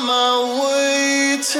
I'm 0.00 0.08
always 0.08 1.54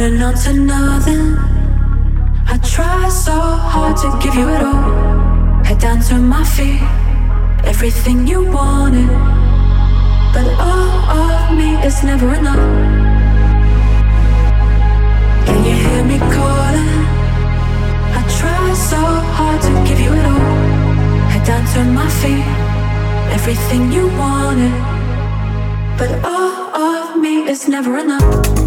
holding 0.00 0.22
on 0.22 0.34
to 0.34 0.52
nothing. 0.54 1.36
I 2.46 2.58
try 2.62 3.08
so 3.08 3.32
hard 3.32 3.96
to 3.98 4.08
give 4.22 4.34
you 4.34 4.48
it 4.48 4.62
all. 4.62 5.62
Head 5.64 5.78
down 5.78 6.00
to 6.08 6.14
my 6.14 6.44
feet, 6.44 6.80
everything 7.64 8.26
you 8.26 8.50
wanted. 8.50 9.08
But 10.34 10.46
all 10.58 10.90
of 11.22 11.58
me 11.58 11.70
is 11.84 12.02
never 12.02 12.32
enough. 12.34 12.64
Can 15.46 15.58
you 15.68 15.74
hear 15.84 16.02
me 16.04 16.18
calling? 16.36 16.92
I 18.18 18.22
try 18.38 18.72
so 18.90 19.00
hard 19.36 19.60
to 19.66 19.72
give 19.88 20.00
you 20.00 20.12
it 20.12 20.24
all. 20.24 20.50
Head 21.32 21.44
down 21.46 21.64
to 21.74 21.80
my 21.98 22.08
feet, 22.20 22.46
everything 23.36 23.92
you 23.92 24.06
wanted. 24.16 24.74
But 25.98 26.10
all 26.24 26.76
of 26.86 27.20
me 27.20 27.48
is 27.50 27.68
never 27.68 27.98
enough. 27.98 27.98
everything 27.98 27.98
you 27.98 27.98
wanted. 27.98 27.98
But 27.98 27.98
all 27.98 27.98
of 27.98 27.98
me 27.98 27.98
is 27.98 27.98
never 27.98 27.98
enough. 27.98 28.59